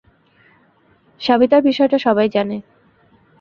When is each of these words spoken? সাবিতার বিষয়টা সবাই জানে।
সাবিতার 1.21 1.61
বিষয়টা 1.61 1.97
সবাই 1.97 2.27
জানে। 2.29 2.57